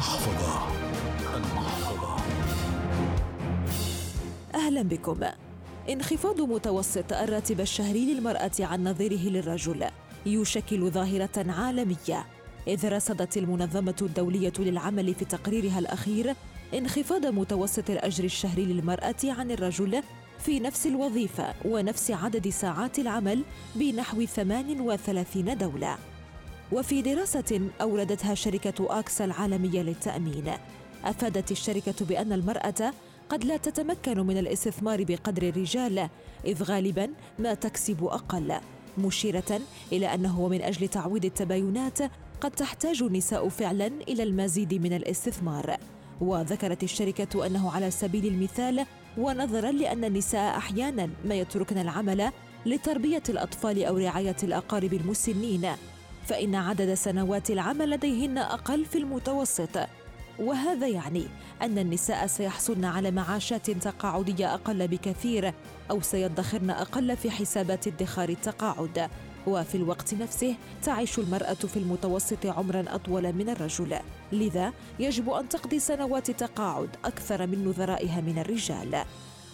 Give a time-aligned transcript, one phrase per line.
[0.00, 0.66] المحفظة.
[1.36, 2.16] المحفظة.
[4.54, 5.20] أهلا بكم.
[5.90, 9.84] انخفاض متوسط الراتب الشهري للمرأة عن نظيره للرجل
[10.26, 12.26] يشكل ظاهرة عالمية.
[12.68, 16.34] إذ رصدت المنظمة الدولية للعمل في تقريرها الأخير
[16.74, 20.02] انخفاض متوسط الأجر الشهري للمرأة عن الرجل
[20.38, 23.42] في نفس الوظيفة ونفس عدد ساعات العمل
[23.74, 25.98] بنحو 38 دولة.
[26.72, 30.52] وفي دراسة أوردتها شركة أكسا العالمية للتأمين.
[31.04, 32.92] أفادت الشركة بأن المرأة
[33.28, 36.08] قد لا تتمكن من الاستثمار بقدر الرجال
[36.44, 38.54] إذ غالبا ما تكسب أقل
[38.98, 39.60] مشيرة
[39.92, 41.98] إلى أنه من أجل تعويض التباينات
[42.40, 45.76] قد تحتاج النساء فعلا إلى المزيد من الاستثمار.
[46.20, 48.86] وذكرت الشركة أنه على سبيل المثال
[49.18, 52.32] ونظرا لأن النساء أحيانا ما يتركن العمل
[52.66, 55.66] لتربية الأطفال أو رعاية الأقارب المسنين.
[56.26, 59.78] فإن عدد سنوات العمل لديهن أقل في المتوسط.
[60.38, 61.26] وهذا يعني
[61.62, 65.54] أن النساء سيحصلن على معاشات تقاعدية أقل بكثير
[65.90, 69.10] أو سيدخرن أقل في حسابات ادخار التقاعد.
[69.46, 73.96] وفي الوقت نفسه تعيش المرأة في المتوسط عمرا أطول من الرجل.
[74.32, 79.04] لذا يجب أن تقضي سنوات تقاعد أكثر من نظرائها من الرجال.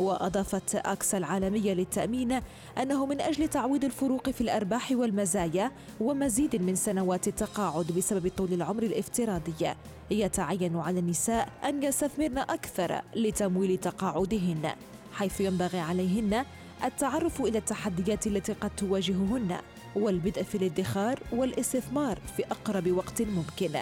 [0.00, 2.40] وأضافت اكسا العالمية للتأمين
[2.78, 5.70] أنه من أجل تعويض الفروق في الأرباح والمزايا
[6.00, 9.74] ومزيد من سنوات التقاعد بسبب طول العمر الافتراضي
[10.10, 14.70] يتعين على النساء أن يستثمرن أكثر لتمويل تقاعدهن
[15.12, 16.44] حيث ينبغي عليهن
[16.84, 19.56] التعرف إلى التحديات التي قد تواجههن
[19.96, 23.80] والبدء في الادخار والإستثمار في أقرب وقت ممكن.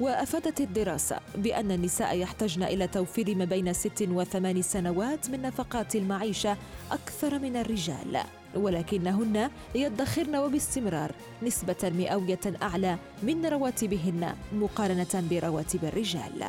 [0.00, 6.56] وأفادت الدراسة بأن النساء يحتاجن إلى توفير ما بين ست وثمان سنوات من نفقات المعيشة
[6.92, 8.20] أكثر من الرجال
[8.54, 16.44] ولكنهن يدخرن وباستمرار نسبة مئوية أعلى من رواتبهن مقارنة برواتب الرجال.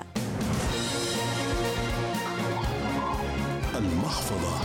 [3.76, 4.58] المحفظة.